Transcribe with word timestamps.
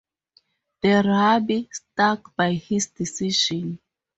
The 0.81 1.03
rabbi 1.05 1.65
stuck 1.71 2.35
by 2.35 2.53
his 2.53 2.87
decision. 2.87 3.77